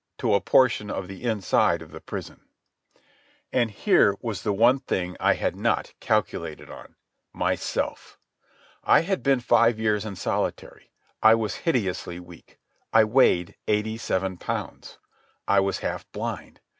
[0.17, 2.41] to a portion of the inside of the prison.
[3.53, 8.17] And here was the one thing I had not calculated on—myself.
[8.83, 10.89] I had been five years in solitary.
[11.21, 12.57] I was hideously weak.
[12.91, 14.97] I weighed eighty seven pounds.
[15.47, 16.61] I was half blind.